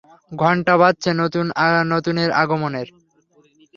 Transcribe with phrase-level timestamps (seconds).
[0.31, 1.09] ঘণ্টা বাজছে
[1.91, 2.87] নতুনের আগমনের।